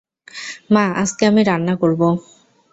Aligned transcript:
মা 0.73 0.83
আজকে 1.01 1.23
আমি 1.25 1.41
রান্না 1.43 1.73
করবো। 1.81 2.07